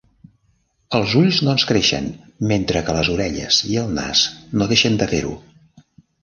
Els 0.99 1.11
ulls 1.19 1.41
no 1.47 1.51
ens 1.57 1.65
creixen, 1.71 2.07
mentre 2.53 2.81
que 2.87 2.95
les 2.99 3.11
orelles 3.17 3.61
i 3.75 3.79
el 3.83 3.93
nas 3.99 4.25
no 4.63 4.69
deixen 4.73 4.99
de 5.05 5.11
fer-ho. 5.15 5.37